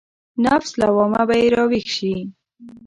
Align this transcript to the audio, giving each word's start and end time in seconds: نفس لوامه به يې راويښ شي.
نفس 0.45 0.71
لوامه 0.81 1.21
به 1.27 1.35
يې 1.41 1.47
راويښ 1.55 1.85
شي. 1.97 2.13